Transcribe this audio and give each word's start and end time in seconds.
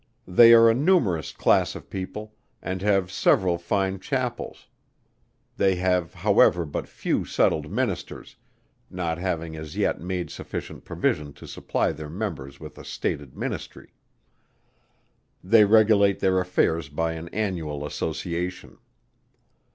They 0.27 0.51
are 0.55 0.67
a 0.67 0.73
numerous 0.73 1.31
class 1.31 1.75
of 1.75 1.87
people, 1.91 2.33
and 2.59 2.81
have 2.81 3.11
several 3.11 3.59
fine 3.59 3.99
Chapels; 3.99 4.65
they 5.57 5.75
have 5.75 6.15
however 6.15 6.65
but 6.65 6.87
few 6.87 7.23
settled 7.23 7.69
Ministers, 7.71 8.35
not 8.89 9.19
having 9.19 9.55
as 9.55 9.77
yet 9.77 10.01
made 10.01 10.31
sufficient 10.31 10.85
provision 10.85 11.33
to 11.33 11.45
supply 11.45 11.91
their 11.91 12.09
members 12.09 12.59
with 12.59 12.79
a 12.79 12.83
stated 12.83 13.37
Ministry. 13.37 13.93
They 15.43 15.65
regulate 15.65 16.19
their 16.19 16.39
affairs 16.39 16.89
by 16.89 17.11
an 17.13 17.29
annual 17.29 17.85
association. 17.85 18.79